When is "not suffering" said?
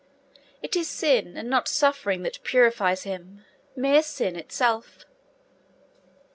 1.47-2.23